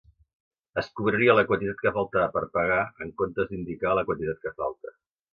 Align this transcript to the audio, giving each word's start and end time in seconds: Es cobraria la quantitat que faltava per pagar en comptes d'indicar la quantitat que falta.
Es 0.81 0.87
cobraria 0.99 1.33
la 1.39 1.43
quantitat 1.49 1.77
que 1.83 1.91
faltava 1.97 2.31
per 2.37 2.41
pagar 2.57 2.79
en 3.07 3.11
comptes 3.23 3.49
d'indicar 3.51 3.91
la 3.99 4.05
quantitat 4.09 4.41
que 4.47 4.55
falta. 4.63 4.95